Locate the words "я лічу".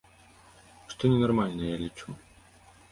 1.75-2.19